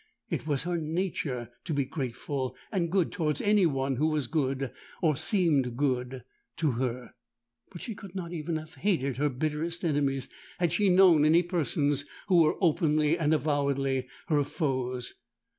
[0.31, 5.15] It was her nature to be grateful and good towards any one who was good—or
[5.15, 7.13] seemed good—to her.
[7.71, 10.27] But she could not even have hated her bitterest enemies,
[10.57, 15.13] had she known any persons who were openly and avowedly her foes.